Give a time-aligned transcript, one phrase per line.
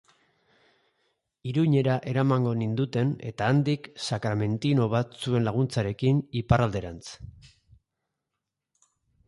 [1.51, 7.07] Iruñera eramango ninduten, eta handik, sakramentino batzuen laguntzarekin, Iparralderantz.